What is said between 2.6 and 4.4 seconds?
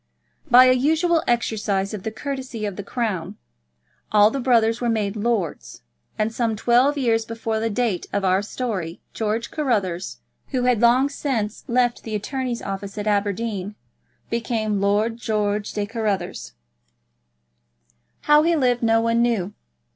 of the Crown, all the